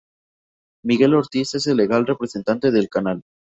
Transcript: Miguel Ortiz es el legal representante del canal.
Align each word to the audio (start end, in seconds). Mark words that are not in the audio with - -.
Miguel 0.83 1.13
Ortiz 1.13 1.53
es 1.53 1.67
el 1.67 1.77
legal 1.77 2.07
representante 2.07 2.71
del 2.71 2.89
canal. 2.89 3.21